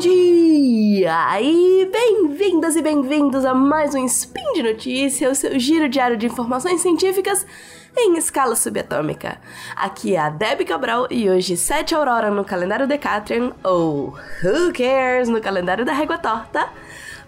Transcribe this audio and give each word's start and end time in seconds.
dia! 0.00 1.38
E 1.42 1.84
bem-vindas 1.92 2.74
e 2.74 2.80
bem-vindos 2.80 3.44
a 3.44 3.52
mais 3.52 3.94
um 3.94 4.02
Spin 4.06 4.54
de 4.54 4.62
Notícia, 4.62 5.30
o 5.30 5.34
seu 5.34 5.58
giro 5.58 5.90
diário 5.90 6.16
de 6.16 6.24
informações 6.24 6.80
científicas 6.80 7.46
em 7.94 8.16
escala 8.16 8.56
subatômica. 8.56 9.38
Aqui 9.76 10.16
é 10.16 10.18
a 10.18 10.30
Debbie 10.30 10.64
Cabral 10.64 11.06
e 11.10 11.28
hoje 11.28 11.54
7 11.54 11.94
Aurora 11.94 12.30
no 12.30 12.46
calendário 12.46 12.88
Decatrian, 12.88 13.52
ou 13.62 14.14
Who 14.42 14.72
Cares 14.72 15.28
no 15.28 15.38
calendário 15.38 15.84
da 15.84 15.92
Régua 15.92 16.16
Torta, 16.16 16.70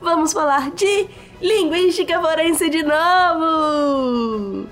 vamos 0.00 0.32
falar 0.32 0.70
de 0.70 1.08
linguística 1.42 2.18
forense 2.22 2.70
de 2.70 2.82
novo! 2.82 4.66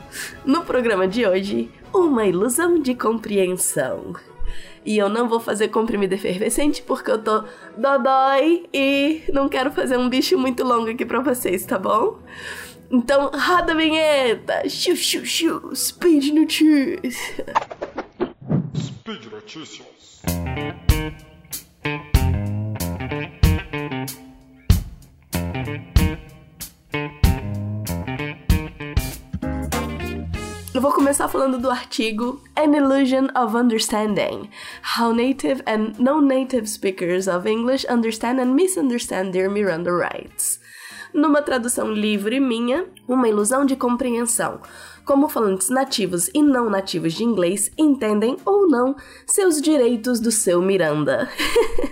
No 0.46 0.64
programa 0.64 1.06
de 1.06 1.26
hoje, 1.26 1.70
uma 1.92 2.24
ilusão 2.24 2.80
de 2.80 2.94
compreensão. 2.94 4.14
E 4.84 4.96
eu 4.96 5.08
não 5.08 5.28
vou 5.28 5.38
fazer 5.40 5.68
comprimido 5.68 6.14
efervescente 6.14 6.82
porque 6.82 7.10
eu 7.10 7.22
tô 7.22 7.44
dodói 7.76 8.64
e 8.72 9.22
não 9.32 9.48
quero 9.48 9.70
fazer 9.70 9.98
um 9.98 10.08
bicho 10.08 10.38
muito 10.38 10.64
longo 10.64 10.90
aqui 10.90 11.04
pra 11.04 11.20
vocês, 11.20 11.66
tá 11.66 11.78
bom? 11.78 12.18
Então, 12.90 13.30
roda 13.32 13.72
a 13.72 13.76
vinheta! 13.76 14.68
Xiu, 14.68 14.96
xiu, 14.96 15.24
xiu! 15.24 15.76
Speed 15.76 16.32
Notícias! 16.32 17.16
Speed 18.74 19.26
Notícias. 19.30 20.22
Eu 30.80 30.82
vou 30.82 30.92
começar 30.92 31.28
falando 31.28 31.58
do 31.58 31.70
artigo 31.70 32.40
An 32.56 32.74
Illusion 32.74 33.26
of 33.36 33.54
Understanding: 33.54 34.48
How 34.98 35.12
Native 35.12 35.62
and 35.66 35.92
Non-Native 35.98 36.66
Speakers 36.66 37.28
of 37.28 37.46
English 37.46 37.86
Understand 37.86 38.40
and 38.40 38.54
Misunderstand 38.54 39.32
Their 39.32 39.50
Miranda 39.50 39.90
Rights. 39.90 40.58
Numa 41.12 41.42
tradução 41.42 41.92
livre 41.92 42.40
minha, 42.40 42.86
uma 43.06 43.28
ilusão 43.28 43.66
de 43.66 43.76
compreensão. 43.76 44.62
Como 45.04 45.28
falantes 45.28 45.68
nativos 45.68 46.30
e 46.32 46.42
não 46.42 46.70
nativos 46.70 47.12
de 47.12 47.24
inglês 47.24 47.70
entendem 47.76 48.38
ou 48.46 48.66
não 48.66 48.96
seus 49.26 49.60
direitos 49.60 50.18
do 50.18 50.32
seu 50.32 50.62
Miranda. 50.62 51.28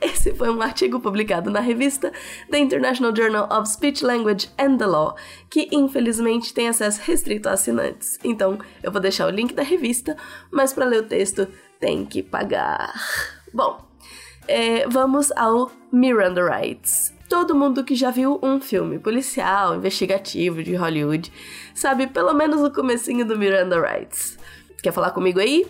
Esse 0.00 0.34
foi 0.34 0.48
um 0.50 0.62
artigo 0.62 1.00
publicado 1.00 1.50
na 1.50 1.60
revista 1.60 2.12
The 2.50 2.58
International 2.58 3.14
Journal 3.14 3.48
of 3.50 3.68
Speech 3.68 4.04
Language 4.04 4.48
and 4.58 4.76
the 4.76 4.86
Law, 4.86 5.16
que 5.50 5.68
infelizmente 5.72 6.54
tem 6.54 6.68
acesso 6.68 7.00
restrito 7.04 7.48
a 7.48 7.52
assinantes. 7.52 8.18
Então, 8.22 8.58
eu 8.82 8.92
vou 8.92 9.00
deixar 9.00 9.26
o 9.26 9.30
link 9.30 9.54
da 9.54 9.62
revista, 9.62 10.16
mas 10.50 10.72
para 10.72 10.84
ler 10.84 11.00
o 11.00 11.06
texto 11.06 11.48
tem 11.80 12.04
que 12.04 12.22
pagar. 12.22 12.92
Bom, 13.52 13.80
é, 14.46 14.86
vamos 14.88 15.32
ao 15.32 15.70
Miranda 15.92 16.48
Rights. 16.48 17.12
Todo 17.28 17.54
mundo 17.54 17.84
que 17.84 17.94
já 17.94 18.10
viu 18.10 18.38
um 18.42 18.60
filme 18.60 18.98
policial, 18.98 19.74
investigativo 19.74 20.62
de 20.62 20.74
Hollywood, 20.74 21.30
sabe 21.74 22.06
pelo 22.06 22.32
menos 22.32 22.62
o 22.62 22.72
comecinho 22.72 23.26
do 23.26 23.38
Miranda 23.38 23.78
Rights. 23.80 24.38
Quer 24.82 24.92
falar 24.92 25.10
comigo 25.10 25.38
aí? 25.38 25.66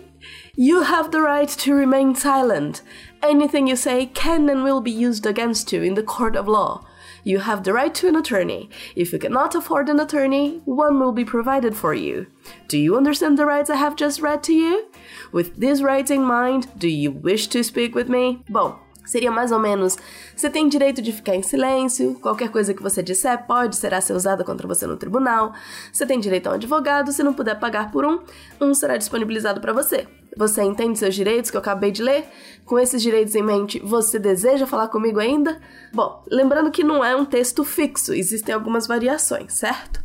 You 0.61 0.81
have 0.81 1.11
the 1.11 1.21
right 1.21 1.47
to 1.47 1.73
remain 1.73 2.15
silent. 2.15 2.81
Anything 3.23 3.67
you 3.67 3.77
say 3.77 4.07
can 4.07 4.49
and 4.49 4.61
will 4.61 4.81
be 4.81 4.91
used 4.91 5.25
against 5.25 5.71
you 5.71 5.83
in 5.83 5.93
the 5.93 6.03
court 6.03 6.35
of 6.35 6.49
law. 6.49 6.83
You 7.23 7.39
have 7.39 7.63
the 7.63 7.71
right 7.71 7.95
to 7.95 8.09
an 8.09 8.17
attorney. 8.17 8.69
If 8.93 9.13
you 9.13 9.19
cannot 9.19 9.55
afford 9.55 9.87
an 9.87 10.01
attorney, 10.01 10.61
one 10.65 10.99
will 10.99 11.13
be 11.13 11.23
provided 11.23 11.77
for 11.77 11.93
you. 11.93 12.27
Do 12.67 12.77
you 12.77 12.97
understand 12.97 13.37
the 13.37 13.45
rights 13.45 13.69
I 13.69 13.77
have 13.77 13.95
just 13.95 14.21
read 14.21 14.43
to 14.43 14.53
you? 14.53 14.87
With 15.31 15.55
these 15.55 15.81
rights 15.81 16.11
in 16.11 16.23
mind, 16.23 16.67
do 16.77 16.89
you 16.89 17.09
wish 17.09 17.47
to 17.47 17.63
speak 17.63 17.95
with 17.95 18.09
me? 18.09 18.43
Bom, 18.49 18.77
seria 19.05 19.31
mais 19.31 19.53
ou 19.53 19.59
menos: 19.59 19.97
você 20.35 20.49
tem 20.49 20.67
direito 20.67 21.01
de 21.01 21.13
ficar 21.13 21.35
em 21.35 21.41
silêncio, 21.41 22.15
qualquer 22.15 22.49
coisa 22.49 22.73
que 22.73 22.83
você 22.83 23.01
disser 23.01 23.47
pode 23.47 23.77
será 23.77 24.01
ser 24.01 24.11
usada 24.11 24.43
contra 24.43 24.67
você 24.67 24.85
no 24.85 24.97
tribunal. 24.97 25.53
Você 25.89 26.05
tem 26.05 26.19
direito 26.19 26.47
a 26.47 26.51
um 26.51 26.55
advogado, 26.55 27.13
se 27.13 27.23
não 27.23 27.33
puder 27.33 27.57
pagar 27.57 27.91
por 27.91 28.05
um, 28.05 28.19
um 28.59 28.73
será 28.73 28.97
disponibilizado 28.97 29.61
para 29.61 29.71
você. 29.71 30.05
Você 30.39 30.63
entende 30.63 30.97
seus 30.97 31.13
direitos 31.15 31.51
que 31.51 31.57
eu 31.57 31.59
acabei 31.59 31.91
de 31.91 32.01
ler? 32.01 32.25
Com 32.63 32.79
esses 32.79 33.01
direitos 33.01 33.35
em 33.35 33.43
mente, 33.43 33.77
você 33.81 34.17
deseja 34.17 34.65
falar 34.65 34.87
comigo 34.87 35.19
ainda? 35.19 35.59
Bom, 35.91 36.23
lembrando 36.31 36.71
que 36.71 36.81
não 36.81 37.03
é 37.03 37.13
um 37.13 37.25
texto 37.25 37.65
fixo, 37.65 38.13
existem 38.13 38.55
algumas 38.55 38.87
variações, 38.87 39.51
certo? 39.51 40.01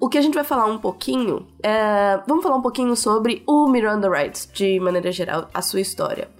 O 0.00 0.08
que 0.08 0.16
a 0.16 0.22
gente 0.22 0.32
vai 0.32 0.44
falar 0.44 0.64
um 0.64 0.78
pouquinho 0.78 1.46
é. 1.62 2.22
Vamos 2.26 2.42
falar 2.42 2.56
um 2.56 2.62
pouquinho 2.62 2.96
sobre 2.96 3.42
o 3.46 3.68
Miranda 3.68 4.08
Rights, 4.08 4.48
de 4.50 4.80
maneira 4.80 5.12
geral, 5.12 5.50
a 5.52 5.60
sua 5.60 5.82
história. 5.82 6.30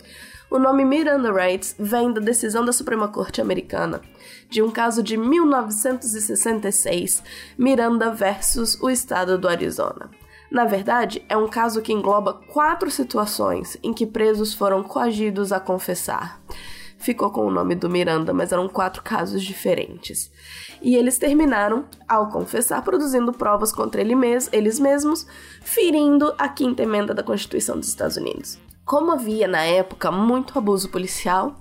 O 0.51 0.59
nome 0.59 0.83
Miranda 0.83 1.31
Rights 1.31 1.77
vem 1.79 2.11
da 2.11 2.23
decisão 2.23 2.65
da 2.65 2.73
Suprema 2.73 3.09
Corte 3.09 3.39
Americana 3.39 4.01
de 4.49 4.63
um 4.63 4.71
caso 4.71 5.03
de 5.03 5.19
1966, 5.19 7.23
Miranda 7.59 8.11
versus 8.11 8.81
o 8.81 8.89
estado 8.89 9.37
do 9.37 9.47
Arizona. 9.47 10.09
Na 10.55 10.65
verdade, 10.65 11.21
é 11.29 11.37
um 11.37 11.49
caso 11.49 11.83
que 11.83 11.93
engloba 11.93 12.33
quatro 12.33 12.89
situações 12.89 13.77
em 13.83 13.93
que 13.93 14.07
presos 14.07 14.55
foram 14.55 14.85
coagidos 14.85 15.51
a 15.51 15.59
confessar. 15.59 16.41
Ficou 16.97 17.29
com 17.33 17.45
o 17.45 17.51
nome 17.51 17.75
do 17.75 17.91
Miranda, 17.91 18.33
mas 18.33 18.53
eram 18.53 18.69
quatro 18.69 19.03
casos 19.03 19.43
diferentes. 19.43 20.31
E 20.81 20.95
eles 20.95 21.19
terminaram, 21.19 21.87
ao 22.09 22.29
confessar, 22.29 22.81
produzindo 22.83 23.33
provas 23.33 23.73
contra 23.73 24.01
ele 24.01 24.15
mes 24.15 24.49
eles 24.53 24.79
mesmos, 24.79 25.27
ferindo 25.61 26.33
a 26.39 26.49
quinta 26.49 26.85
emenda 26.85 27.13
da 27.13 27.25
Constituição 27.25 27.77
dos 27.77 27.89
Estados 27.89 28.17
Unidos. 28.17 28.57
Como 28.85 29.11
havia 29.11 29.49
na 29.49 29.65
época 29.65 30.13
muito 30.13 30.57
abuso 30.57 30.89
policial, 30.89 31.57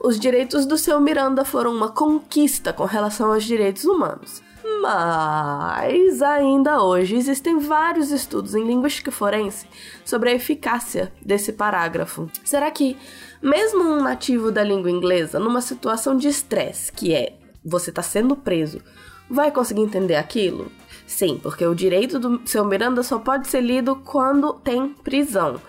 os 0.00 0.18
direitos 0.18 0.66
do 0.66 0.76
seu 0.76 1.00
Miranda 1.00 1.44
foram 1.44 1.72
uma 1.72 1.90
conquista 1.90 2.72
com 2.72 2.86
relação 2.86 3.32
aos 3.32 3.44
direitos 3.44 3.84
humanos. 3.84 4.42
Mas 4.80 6.22
ainda 6.22 6.82
hoje 6.82 7.16
existem 7.16 7.58
vários 7.58 8.10
estudos 8.10 8.54
em 8.54 8.64
linguística 8.64 9.10
forense 9.10 9.66
sobre 10.04 10.30
a 10.30 10.34
eficácia 10.34 11.12
desse 11.20 11.52
parágrafo. 11.52 12.30
Será 12.44 12.70
que, 12.70 12.96
mesmo 13.42 13.82
um 13.82 14.02
nativo 14.02 14.50
da 14.50 14.62
língua 14.62 14.90
inglesa, 14.90 15.38
numa 15.38 15.60
situação 15.60 16.16
de 16.16 16.28
estresse, 16.28 16.92
que 16.92 17.14
é 17.14 17.38
você 17.64 17.90
está 17.90 18.02
sendo 18.02 18.36
preso, 18.36 18.80
vai 19.28 19.50
conseguir 19.50 19.82
entender 19.82 20.16
aquilo? 20.16 20.70
Sim, 21.06 21.38
porque 21.42 21.66
o 21.66 21.74
direito 21.74 22.18
do 22.18 22.40
seu 22.44 22.64
Miranda 22.64 23.02
só 23.02 23.18
pode 23.18 23.48
ser 23.48 23.60
lido 23.60 23.96
quando 23.96 24.54
tem 24.54 24.88
prisão. 24.88 25.60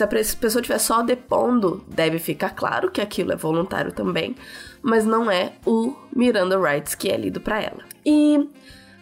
Se 0.00 0.04
a 0.04 0.08
pessoa 0.08 0.62
estiver 0.62 0.78
só 0.78 1.02
depondo, 1.02 1.84
deve 1.86 2.18
ficar 2.18 2.50
claro 2.50 2.90
que 2.90 3.02
aquilo 3.02 3.32
é 3.32 3.36
voluntário 3.36 3.92
também, 3.92 4.34
mas 4.80 5.04
não 5.04 5.30
é 5.30 5.52
o 5.66 5.94
Miranda 6.16 6.58
Rights 6.58 6.94
que 6.94 7.10
é 7.10 7.18
lido 7.18 7.38
para 7.38 7.60
ela. 7.60 7.84
E 8.02 8.48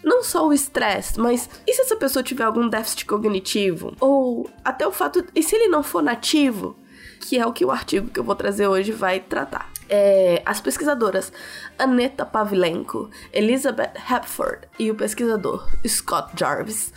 não 0.02 0.24
só 0.24 0.48
o 0.48 0.52
estresse, 0.52 1.16
mas 1.20 1.48
e 1.64 1.72
se 1.72 1.82
essa 1.82 1.94
pessoa 1.94 2.20
tiver 2.20 2.42
algum 2.42 2.68
déficit 2.68 3.04
cognitivo? 3.04 3.94
Ou 4.00 4.50
até 4.64 4.84
o 4.88 4.90
fato. 4.90 5.24
E 5.36 5.40
se 5.40 5.54
ele 5.54 5.68
não 5.68 5.84
for 5.84 6.02
nativo? 6.02 6.76
Que 7.20 7.38
é 7.38 7.46
o 7.46 7.52
que 7.52 7.64
o 7.64 7.70
artigo 7.70 8.10
que 8.10 8.18
eu 8.18 8.24
vou 8.24 8.34
trazer 8.34 8.66
hoje 8.66 8.90
vai 8.90 9.20
tratar. 9.20 9.70
É, 9.88 10.42
as 10.44 10.60
pesquisadoras 10.60 11.32
Aneta 11.78 12.26
Pavlenko, 12.26 13.08
Elizabeth 13.32 13.92
Hepford 14.10 14.66
e 14.80 14.90
o 14.90 14.96
pesquisador 14.96 15.64
Scott 15.86 16.32
Jarvis 16.36 16.92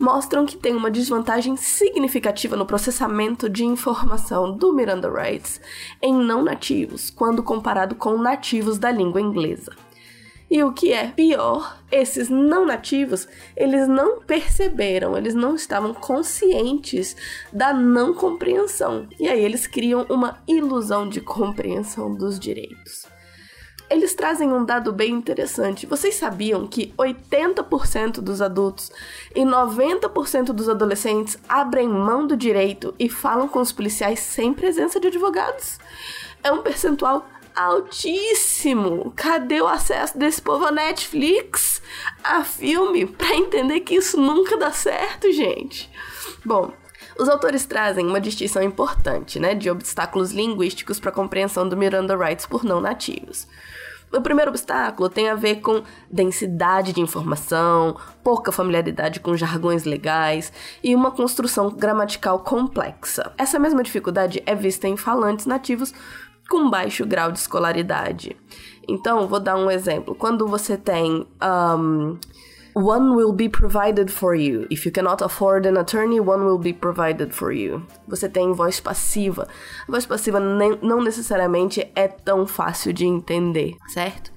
mostram 0.00 0.46
que 0.46 0.56
tem 0.56 0.74
uma 0.74 0.90
desvantagem 0.90 1.58
significativa 1.58 2.56
no 2.56 2.64
processamento 2.64 3.50
de 3.50 3.66
informação 3.66 4.56
do 4.56 4.72
Miranda 4.72 5.10
Rights 5.10 5.60
em 6.00 6.14
não 6.14 6.42
nativos, 6.42 7.10
quando 7.10 7.42
comparado 7.42 7.94
com 7.94 8.16
nativos 8.16 8.78
da 8.78 8.90
língua 8.90 9.20
inglesa. 9.20 9.76
E 10.50 10.64
o 10.64 10.72
que 10.72 10.92
é 10.92 11.06
pior, 11.06 11.78
esses 11.92 12.28
não 12.28 12.64
nativos, 12.64 13.28
eles 13.54 13.86
não 13.86 14.20
perceberam, 14.20 15.16
eles 15.16 15.34
não 15.34 15.54
estavam 15.54 15.92
conscientes 15.94 17.14
da 17.52 17.72
não 17.72 18.14
compreensão. 18.14 19.06
E 19.20 19.28
aí 19.28 19.44
eles 19.44 19.68
criam 19.68 20.06
uma 20.08 20.42
ilusão 20.48 21.08
de 21.08 21.20
compreensão 21.20 22.12
dos 22.12 22.40
direitos. 22.40 23.06
Eles 23.90 24.14
trazem 24.14 24.52
um 24.52 24.64
dado 24.64 24.92
bem 24.92 25.10
interessante. 25.10 25.84
Vocês 25.84 26.14
sabiam 26.14 26.66
que 26.66 26.94
80% 26.96 28.20
dos 28.20 28.40
adultos 28.40 28.92
e 29.34 29.40
90% 29.40 30.52
dos 30.52 30.68
adolescentes 30.68 31.36
abrem 31.48 31.88
mão 31.88 32.24
do 32.24 32.36
direito 32.36 32.94
e 32.98 33.08
falam 33.08 33.48
com 33.48 33.60
os 33.60 33.72
policiais 33.72 34.20
sem 34.20 34.54
presença 34.54 35.00
de 35.00 35.08
advogados? 35.08 35.78
É 36.42 36.52
um 36.52 36.62
percentual 36.62 37.26
altíssimo. 37.54 39.12
Cadê 39.16 39.60
o 39.60 39.66
acesso 39.66 40.16
desse 40.16 40.40
povo 40.40 40.66
a 40.66 40.70
Netflix, 40.70 41.82
a 42.22 42.44
filme, 42.44 43.06
para 43.06 43.34
entender 43.34 43.80
que 43.80 43.96
isso 43.96 44.20
nunca 44.20 44.56
dá 44.56 44.70
certo, 44.70 45.32
gente? 45.32 45.90
Bom, 46.44 46.72
os 47.18 47.28
autores 47.28 47.66
trazem 47.66 48.06
uma 48.06 48.20
distinção 48.20 48.62
importante, 48.62 49.38
né, 49.38 49.54
de 49.54 49.70
obstáculos 49.70 50.32
linguísticos 50.32 50.98
para 50.98 51.10
a 51.10 51.14
compreensão 51.14 51.68
do 51.68 51.76
Miranda 51.76 52.16
Rights 52.16 52.46
por 52.46 52.64
não 52.64 52.80
nativos. 52.80 53.46
O 54.12 54.20
primeiro 54.20 54.50
obstáculo 54.50 55.08
tem 55.08 55.28
a 55.28 55.36
ver 55.36 55.60
com 55.60 55.84
densidade 56.10 56.92
de 56.92 57.00
informação, 57.00 57.96
pouca 58.24 58.50
familiaridade 58.50 59.20
com 59.20 59.36
jargões 59.36 59.84
legais 59.84 60.52
e 60.82 60.96
uma 60.96 61.12
construção 61.12 61.70
gramatical 61.70 62.40
complexa. 62.40 63.32
Essa 63.38 63.56
mesma 63.56 63.84
dificuldade 63.84 64.42
é 64.44 64.54
vista 64.54 64.88
em 64.88 64.96
falantes 64.96 65.46
nativos 65.46 65.94
com 66.48 66.68
baixo 66.68 67.06
grau 67.06 67.30
de 67.30 67.38
escolaridade. 67.38 68.36
Então, 68.88 69.28
vou 69.28 69.38
dar 69.38 69.56
um 69.56 69.70
exemplo. 69.70 70.16
Quando 70.16 70.48
você 70.48 70.76
tem 70.76 71.24
um, 71.40 72.18
One 72.74 73.16
will 73.16 73.32
be 73.32 73.48
provided 73.48 74.10
for 74.10 74.34
you. 74.34 74.66
If 74.70 74.86
you 74.86 74.92
cannot 74.92 75.22
afford 75.22 75.66
an 75.66 75.76
attorney, 75.76 76.20
one 76.20 76.44
will 76.44 76.58
be 76.58 76.72
provided 76.72 77.34
for 77.34 77.52
you. 77.52 77.82
Você 78.06 78.28
tem 78.28 78.52
voz 78.52 78.80
passiva. 78.80 79.48
A 79.88 79.90
voz 79.90 80.06
passiva 80.06 80.38
não 80.38 81.02
necessariamente 81.02 81.90
é 81.96 82.06
tão 82.06 82.46
fácil 82.46 82.92
de 82.92 83.04
entender, 83.04 83.76
certo? 83.88 84.30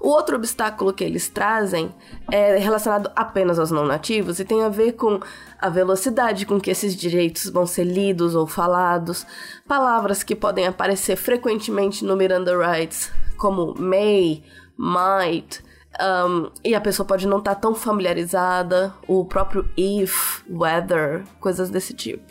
O 0.00 0.08
outro 0.08 0.36
obstáculo 0.36 0.92
que 0.92 1.02
eles 1.02 1.28
trazem 1.28 1.92
é 2.30 2.56
relacionado 2.56 3.10
apenas 3.16 3.58
aos 3.58 3.70
não 3.70 3.84
nativos 3.84 4.38
e 4.38 4.44
tem 4.44 4.62
a 4.62 4.68
ver 4.68 4.92
com 4.92 5.18
a 5.60 5.68
velocidade 5.68 6.46
com 6.46 6.60
que 6.60 6.70
esses 6.70 6.94
direitos 6.94 7.50
vão 7.50 7.66
ser 7.66 7.84
lidos 7.84 8.36
ou 8.36 8.46
falados, 8.46 9.26
palavras 9.66 10.22
que 10.22 10.36
podem 10.36 10.66
aparecer 10.66 11.16
frequentemente 11.16 12.04
no 12.04 12.16
Miranda 12.16 12.56
Rights, 12.56 13.10
como 13.36 13.74
may, 13.76 14.44
might, 14.76 15.64
um, 16.00 16.50
e 16.64 16.74
a 16.74 16.80
pessoa 16.80 17.06
pode 17.06 17.26
não 17.26 17.38
estar 17.38 17.54
tá 17.54 17.60
tão 17.60 17.74
familiarizada, 17.74 18.94
o 19.06 19.24
próprio 19.24 19.68
if, 19.76 20.42
weather, 20.48 21.24
coisas 21.40 21.70
desse 21.70 21.94
tipo. 21.94 22.22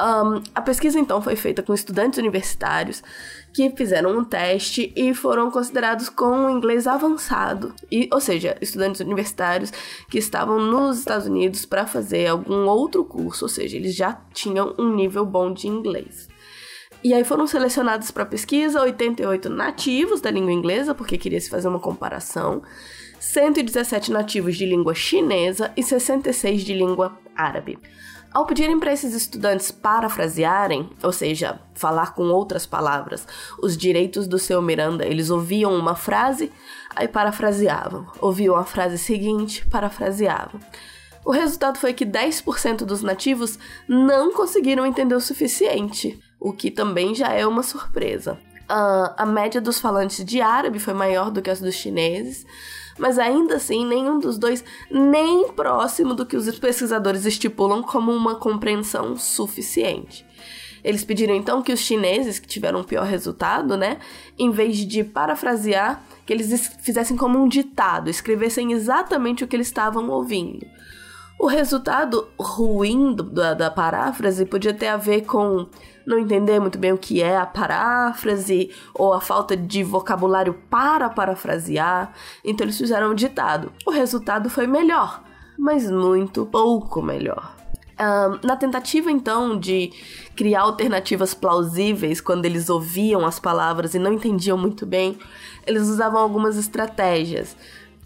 Um, 0.00 0.42
a 0.54 0.62
pesquisa 0.62 0.98
então 0.98 1.20
foi 1.20 1.36
feita 1.36 1.62
com 1.62 1.74
estudantes 1.74 2.18
universitários 2.18 3.02
que 3.52 3.68
fizeram 3.76 4.16
um 4.16 4.24
teste 4.24 4.92
e 4.96 5.12
foram 5.12 5.50
considerados 5.50 6.08
com 6.08 6.48
inglês 6.48 6.86
avançado, 6.86 7.74
e, 7.90 8.08
ou 8.10 8.20
seja, 8.20 8.56
estudantes 8.62 9.00
universitários 9.00 9.70
que 10.08 10.18
estavam 10.18 10.58
nos 10.58 11.00
Estados 11.00 11.26
Unidos 11.26 11.66
para 11.66 11.86
fazer 11.86 12.28
algum 12.28 12.66
outro 12.66 13.04
curso, 13.04 13.44
ou 13.44 13.48
seja, 13.48 13.76
eles 13.76 13.94
já 13.94 14.18
tinham 14.32 14.74
um 14.78 14.94
nível 14.94 15.26
bom 15.26 15.52
de 15.52 15.68
inglês. 15.68 16.28
E 17.02 17.14
aí 17.14 17.24
foram 17.24 17.46
selecionados 17.46 18.10
para 18.10 18.26
pesquisa 18.26 18.82
88 18.82 19.48
nativos 19.48 20.20
da 20.20 20.30
língua 20.30 20.52
inglesa, 20.52 20.94
porque 20.94 21.16
queria 21.16 21.40
se 21.40 21.48
fazer 21.48 21.66
uma 21.66 21.80
comparação, 21.80 22.62
117 23.18 24.12
nativos 24.12 24.54
de 24.54 24.66
língua 24.66 24.94
chinesa 24.94 25.72
e 25.74 25.82
66 25.82 26.62
de 26.62 26.74
língua 26.74 27.18
árabe. 27.34 27.78
Ao 28.32 28.44
pedirem 28.44 28.78
para 28.78 28.92
esses 28.92 29.14
estudantes 29.14 29.70
parafrasearem, 29.70 30.90
ou 31.02 31.10
seja, 31.10 31.58
falar 31.74 32.14
com 32.14 32.24
outras 32.24 32.66
palavras, 32.66 33.26
os 33.62 33.78
direitos 33.78 34.28
do 34.28 34.38
seu 34.38 34.60
Miranda, 34.60 35.06
eles 35.06 35.30
ouviam 35.30 35.74
uma 35.74 35.96
frase, 35.96 36.52
aí 36.94 37.08
parafraseavam. 37.08 38.06
Ouviam 38.20 38.56
a 38.56 38.64
frase 38.64 38.98
seguinte, 38.98 39.66
parafraseavam. 39.66 40.60
O 41.24 41.32
resultado 41.32 41.78
foi 41.78 41.92
que 41.92 42.06
10% 42.06 42.84
dos 42.84 43.02
nativos 43.02 43.58
não 43.88 44.32
conseguiram 44.32 44.86
entender 44.86 45.14
o 45.14 45.20
suficiente 45.20 46.20
o 46.40 46.52
que 46.52 46.70
também 46.70 47.14
já 47.14 47.32
é 47.32 47.46
uma 47.46 47.62
surpresa. 47.62 48.38
Uh, 48.70 49.12
a 49.16 49.26
média 49.26 49.60
dos 49.60 49.78
falantes 49.78 50.24
de 50.24 50.40
árabe 50.40 50.78
foi 50.78 50.94
maior 50.94 51.30
do 51.30 51.42
que 51.42 51.50
as 51.50 51.60
dos 51.60 51.74
chineses, 51.74 52.46
mas 52.98 53.18
ainda 53.18 53.56
assim 53.56 53.84
nenhum 53.84 54.18
dos 54.18 54.38
dois 54.38 54.64
nem 54.90 55.48
próximo 55.48 56.14
do 56.14 56.24
que 56.24 56.36
os 56.36 56.58
pesquisadores 56.58 57.26
estipulam 57.26 57.82
como 57.82 58.12
uma 58.12 58.36
compreensão 58.36 59.16
suficiente. 59.16 60.24
Eles 60.82 61.04
pediram 61.04 61.34
então 61.34 61.60
que 61.60 61.72
os 61.72 61.80
chineses, 61.80 62.38
que 62.38 62.48
tiveram 62.48 62.80
o 62.80 62.84
pior 62.84 63.04
resultado, 63.04 63.76
né, 63.76 63.98
em 64.38 64.50
vez 64.50 64.78
de 64.78 65.04
parafrasear, 65.04 66.02
que 66.24 66.32
eles 66.32 66.68
fizessem 66.80 67.16
como 67.16 67.38
um 67.38 67.48
ditado, 67.48 68.08
escrevessem 68.08 68.72
exatamente 68.72 69.44
o 69.44 69.48
que 69.48 69.56
eles 69.56 69.66
estavam 69.66 70.08
ouvindo. 70.08 70.66
O 71.40 71.46
resultado 71.46 72.28
ruim 72.38 73.16
da, 73.16 73.54
da 73.54 73.70
paráfrase 73.70 74.44
podia 74.44 74.74
ter 74.74 74.88
a 74.88 74.98
ver 74.98 75.22
com 75.22 75.66
não 76.06 76.18
entender 76.18 76.60
muito 76.60 76.78
bem 76.78 76.92
o 76.92 76.98
que 76.98 77.22
é 77.22 77.34
a 77.34 77.46
paráfrase 77.46 78.70
ou 78.94 79.14
a 79.14 79.22
falta 79.22 79.56
de 79.56 79.82
vocabulário 79.82 80.52
para 80.68 81.08
parafrasear, 81.08 82.12
então 82.44 82.66
eles 82.66 82.76
fizeram 82.76 83.12
um 83.12 83.14
ditado. 83.14 83.72
O 83.86 83.90
resultado 83.90 84.50
foi 84.50 84.66
melhor, 84.66 85.22
mas 85.58 85.90
muito 85.90 86.44
pouco 86.44 87.00
melhor. 87.00 87.56
Um, 87.98 88.46
na 88.46 88.54
tentativa 88.54 89.10
então 89.10 89.58
de 89.58 89.94
criar 90.36 90.60
alternativas 90.60 91.32
plausíveis 91.32 92.20
quando 92.20 92.44
eles 92.44 92.68
ouviam 92.68 93.24
as 93.24 93.40
palavras 93.40 93.94
e 93.94 93.98
não 93.98 94.12
entendiam 94.12 94.58
muito 94.58 94.84
bem, 94.84 95.18
eles 95.66 95.88
usavam 95.88 96.20
algumas 96.20 96.58
estratégias. 96.58 97.56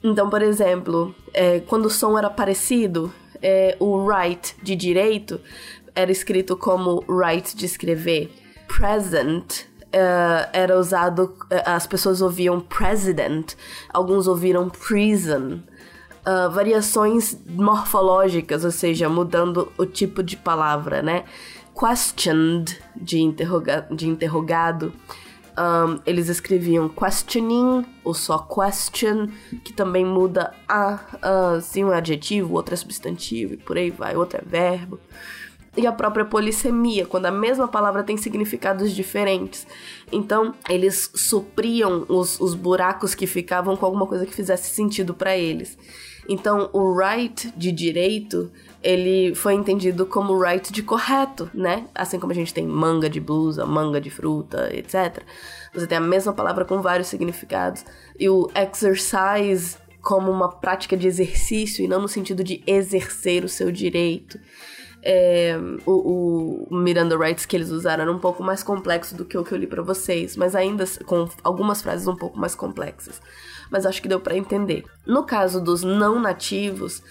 Então, 0.05 0.31
por 0.31 0.43
exemplo, 0.43 1.13
é, 1.33 1.59
quando 1.61 1.87
o 1.87 1.91
som 1.91 2.17
era 2.17 2.31
parecido, 2.31 3.13
é, 3.45 3.77
o 3.79 4.09
right 4.09 4.57
de 4.63 4.75
direito 4.75 5.39
era 5.95 6.11
escrito 6.11 6.57
como 6.57 7.05
right 7.07 7.55
de 7.55 7.67
escrever. 7.67 8.33
Present 8.67 9.67
uh, 9.95 10.49
era 10.53 10.79
usado, 10.79 11.37
uh, 11.45 11.63
as 11.67 11.87
pessoas 11.87 12.23
ouviam 12.23 12.59
president, 12.61 13.53
alguns 13.93 14.27
ouviram 14.27 14.69
prison. 14.71 15.61
Uh, 16.27 16.51
variações 16.51 17.37
morfológicas, 17.47 18.65
ou 18.65 18.71
seja, 18.71 19.11
mudando 19.11 19.71
o 19.77 19.85
tipo 19.85 20.23
de 20.23 20.39
palavra, 20.39 21.03
né? 21.03 21.25
Questioned, 21.79 22.81
de, 22.97 23.21
interroga 23.21 23.87
de 23.91 24.09
interrogado. 24.09 24.91
Um, 25.57 26.01
eles 26.05 26.29
escreviam 26.29 26.89
questioning 26.89 27.87
ou 28.03 28.13
só 28.13 28.39
question, 28.39 29.29
que 29.65 29.73
também 29.73 30.05
muda 30.05 30.53
a, 30.69 30.99
uh, 31.23 31.61
sim, 31.61 31.85
um 31.85 31.93
adjetivo, 31.93 32.55
outro 32.55 32.75
é 32.75 32.77
substantivo 32.77 33.55
e 33.55 33.57
por 33.57 33.77
aí 33.77 33.91
vai, 33.91 34.17
outro 34.17 34.41
é 34.41 34.45
verbo. 34.45 34.99
E 35.77 35.87
a 35.87 35.93
própria 35.93 36.25
polissemia, 36.25 37.05
quando 37.05 37.27
a 37.27 37.31
mesma 37.31 37.67
palavra 37.67 38.05
tem 38.05 38.17
significados 38.17 38.93
diferentes. 38.95 39.67
Então, 40.13 40.55
eles 40.69 41.11
supriam 41.15 42.05
os, 42.09 42.41
os 42.41 42.55
buracos 42.55 43.15
que 43.15 43.27
ficavam 43.27 43.77
com 43.77 43.85
alguma 43.85 44.07
coisa 44.07 44.25
que 44.25 44.35
fizesse 44.35 44.71
sentido 44.71 45.15
para 45.15 45.37
eles. 45.37 45.77
Então, 46.29 46.71
o 46.73 46.97
right 46.97 47.53
de 47.57 47.71
direito, 47.71 48.51
ele 48.83 49.35
foi 49.35 49.55
entendido 49.55 50.07
como 50.07 50.39
right 50.41 50.73
de 50.73 50.83
correto, 50.83 51.51
né? 51.53 51.87
Assim 51.95 52.19
como 52.19 52.33
a 52.33 52.35
gente 52.35 52.55
tem 52.55 52.67
manga 52.67 53.11
de 53.11 53.21
blusa, 53.21 53.67
manga 53.67 54.01
de 54.01 54.11
fruta, 54.11 54.71
etc. 54.75 55.23
Você 55.75 55.87
tem 55.87 55.99
a 55.99 56.01
mesma 56.01 56.33
palavra 56.33 56.65
com 56.65 56.81
vários 56.81 57.09
significados. 57.09 57.85
E 58.19 58.29
o 58.29 58.49
exercise 58.55 59.77
como 60.01 60.31
uma 60.31 60.51
prática 60.51 60.97
de 60.97 61.07
exercício 61.07 61.85
e 61.85 61.89
não 61.89 62.01
no 62.01 62.09
sentido 62.09 62.45
de 62.45 62.63
exercer 62.67 63.45
o 63.45 63.49
seu 63.49 63.73
direito. 63.73 64.39
É, 65.07 65.55
o, 65.85 66.67
o, 66.71 66.75
Miranda 66.75 67.19
Rights 67.19 67.45
que 67.45 67.55
eles 67.55 67.71
usaram 67.71 68.05
era 68.05 68.13
um 68.13 68.19
pouco 68.19 68.43
mais 68.43 68.63
complexo 68.63 69.15
do 69.15 69.27
que 69.27 69.37
o 69.37 69.45
que 69.45 69.53
eu 69.53 69.59
li 69.59 69.67
para 69.67 69.83
vocês, 69.83 70.35
mas 70.35 70.55
ainda 70.55 70.85
com 71.05 71.29
algumas 71.43 71.83
frases 71.83 72.07
um 72.07 72.17
pouco 72.17 72.39
mais 72.39 72.55
complexas 72.55 73.21
mas 73.71 73.87
acho 73.87 74.01
que 74.01 74.09
deu 74.09 74.21
para 74.21 74.37
entender. 74.37 74.85
No 75.07 75.25
caso 75.25 75.61
dos 75.61 75.83
não 75.83 76.21
nativos, 76.21 77.03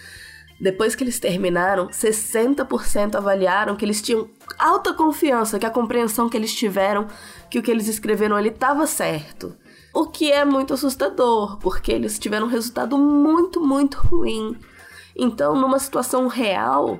depois 0.59 0.95
que 0.95 1.03
eles 1.03 1.19
terminaram, 1.19 1.87
60% 1.87 3.15
avaliaram 3.15 3.75
que 3.75 3.83
eles 3.83 4.01
tinham 4.01 4.29
alta 4.57 4.93
confiança 4.93 5.59
que 5.59 5.65
a 5.65 5.69
compreensão 5.69 6.29
que 6.29 6.37
eles 6.37 6.53
tiveram, 6.53 7.07
que 7.49 7.59
o 7.59 7.63
que 7.63 7.71
eles 7.71 7.87
escreveram 7.87 8.35
ali 8.35 8.49
estava 8.49 8.87
certo. 8.87 9.55
O 9.93 10.07
que 10.07 10.31
é 10.31 10.43
muito 10.43 10.73
assustador, 10.73 11.57
porque 11.59 11.91
eles 11.91 12.17
tiveram 12.17 12.47
um 12.47 12.49
resultado 12.49 12.97
muito, 12.97 13.61
muito 13.61 13.97
ruim. 13.97 14.57
Então, 15.15 15.55
numa 15.55 15.77
situação 15.77 16.27
real, 16.27 16.99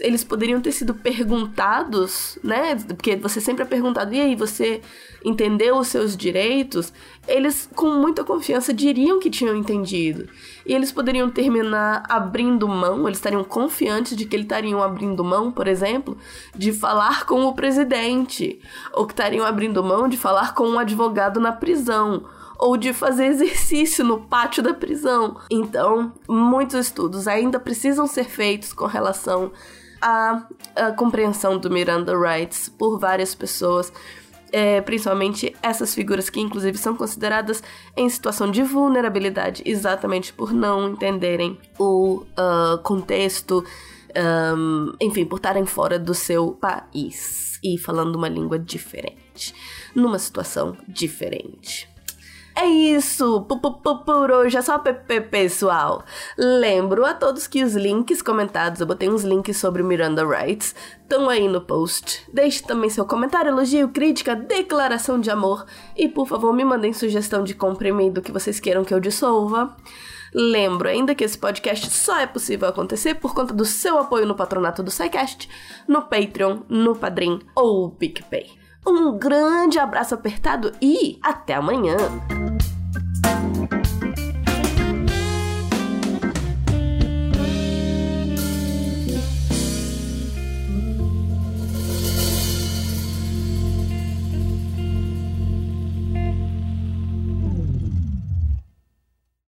eles 0.00 0.24
poderiam 0.24 0.60
ter 0.60 0.72
sido 0.72 0.94
perguntados, 0.94 2.38
né? 2.42 2.74
Porque 2.74 3.14
você 3.14 3.40
sempre 3.40 3.62
é 3.62 3.66
perguntado, 3.66 4.12
e 4.12 4.20
aí, 4.20 4.34
você 4.34 4.80
entendeu 5.24 5.76
os 5.76 5.86
seus 5.86 6.16
direitos? 6.16 6.92
Eles, 7.28 7.70
com 7.74 7.90
muita 7.90 8.24
confiança, 8.24 8.72
diriam 8.72 9.20
que 9.20 9.30
tinham 9.30 9.54
entendido. 9.54 10.28
E 10.66 10.74
eles 10.74 10.90
poderiam 10.90 11.30
terminar 11.30 12.02
abrindo 12.08 12.66
mão, 12.66 13.06
eles 13.06 13.18
estariam 13.18 13.44
confiantes 13.44 14.16
de 14.16 14.26
que 14.26 14.34
eles 14.34 14.46
estariam 14.46 14.82
abrindo 14.82 15.22
mão, 15.22 15.52
por 15.52 15.68
exemplo, 15.68 16.18
de 16.56 16.72
falar 16.72 17.26
com 17.26 17.44
o 17.44 17.54
presidente, 17.54 18.60
ou 18.92 19.06
que 19.06 19.12
estariam 19.12 19.46
abrindo 19.46 19.84
mão 19.84 20.08
de 20.08 20.16
falar 20.16 20.52
com 20.54 20.68
um 20.68 20.78
advogado 20.80 21.38
na 21.38 21.52
prisão 21.52 22.24
ou 22.58 22.76
de 22.76 22.92
fazer 22.92 23.26
exercício 23.32 24.04
no 24.04 24.20
pátio 24.20 24.62
da 24.62 24.74
prisão. 24.74 25.36
Então, 25.50 26.12
muitos 26.28 26.86
estudos 26.86 27.26
ainda 27.28 27.58
precisam 27.58 28.06
ser 28.06 28.24
feitos 28.24 28.72
com 28.72 28.86
relação 28.86 29.52
à, 30.00 30.46
à 30.76 30.92
compreensão 30.92 31.58
do 31.58 31.70
Miranda 31.70 32.16
Rights 32.18 32.68
por 32.68 32.98
várias 32.98 33.34
pessoas. 33.34 33.92
É, 34.54 34.82
principalmente 34.82 35.56
essas 35.62 35.94
figuras 35.94 36.28
que, 36.28 36.38
inclusive, 36.38 36.76
são 36.76 36.94
consideradas 36.94 37.62
em 37.96 38.06
situação 38.06 38.50
de 38.50 38.62
vulnerabilidade, 38.62 39.62
exatamente 39.64 40.30
por 40.30 40.52
não 40.52 40.90
entenderem 40.90 41.58
o 41.78 42.22
uh, 42.36 42.76
contexto, 42.82 43.64
um, 44.54 44.92
enfim, 45.00 45.24
por 45.24 45.36
estarem 45.36 45.64
fora 45.64 45.98
do 45.98 46.12
seu 46.12 46.52
país 46.52 47.58
e 47.64 47.78
falando 47.78 48.16
uma 48.16 48.28
língua 48.28 48.58
diferente, 48.58 49.54
numa 49.94 50.18
situação 50.18 50.76
diferente. 50.86 51.91
É 52.54 52.66
isso, 52.66 53.42
por 53.42 54.30
hoje 54.30 54.58
é 54.58 54.62
só 54.62 54.78
PP, 54.78 55.22
pessoal. 55.22 56.04
Lembro 56.36 57.04
a 57.04 57.14
todos 57.14 57.46
que 57.46 57.64
os 57.64 57.74
links 57.74 58.20
comentados, 58.20 58.80
eu 58.80 58.86
botei 58.86 59.08
uns 59.08 59.24
links 59.24 59.56
sobre 59.56 59.82
Miranda 59.82 60.24
Rights, 60.24 60.74
estão 61.02 61.28
aí 61.30 61.48
no 61.48 61.62
post. 61.62 62.22
Deixe 62.32 62.62
também 62.62 62.90
seu 62.90 63.06
comentário, 63.06 63.48
elogio, 63.48 63.88
crítica, 63.88 64.36
declaração 64.36 65.18
de 65.18 65.30
amor 65.30 65.64
e, 65.96 66.08
por 66.08 66.28
favor, 66.28 66.52
me 66.52 66.64
mandem 66.64 66.92
sugestão 66.92 67.42
de 67.42 67.54
comprimido 67.54 68.22
que 68.22 68.32
vocês 68.32 68.60
queiram 68.60 68.84
que 68.84 68.92
eu 68.92 69.00
dissolva. 69.00 69.74
Lembro 70.34 70.88
ainda 70.88 71.14
que 71.14 71.24
esse 71.24 71.36
podcast 71.36 71.90
só 71.90 72.18
é 72.18 72.26
possível 72.26 72.68
acontecer 72.68 73.14
por 73.14 73.34
conta 73.34 73.52
do 73.52 73.64
seu 73.64 73.98
apoio 73.98 74.26
no 74.26 74.34
patronato 74.34 74.82
do 74.82 74.90
SciCast, 74.90 75.48
no 75.88 76.02
Patreon, 76.02 76.60
no 76.68 76.94
Padrim 76.94 77.40
ou 77.54 77.90
PicPay. 77.90 78.61
Um 78.84 79.16
grande 79.16 79.78
abraço 79.78 80.14
apertado 80.14 80.72
e 80.80 81.18
até 81.22 81.54
amanhã! 81.54 81.96